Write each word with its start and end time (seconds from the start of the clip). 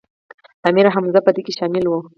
امیر 0.69 0.87
حمزه 0.95 1.19
په 1.25 1.31
دې 1.35 1.41
کې 1.45 1.53
شامل 1.57 1.85
و. 1.87 1.93